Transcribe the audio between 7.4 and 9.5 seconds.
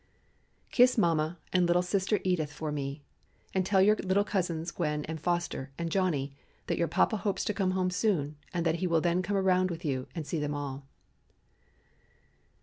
to come home soon and that he will then come